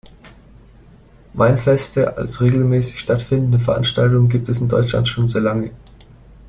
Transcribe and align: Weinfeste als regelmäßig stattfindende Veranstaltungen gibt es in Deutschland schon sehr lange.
Weinfeste 1.33 2.17
als 2.17 2.41
regelmäßig 2.41 2.99
stattfindende 2.99 3.59
Veranstaltungen 3.59 4.29
gibt 4.29 4.49
es 4.49 4.59
in 4.59 4.67
Deutschland 4.67 5.07
schon 5.07 5.27
sehr 5.27 5.41
lange. 5.41 5.75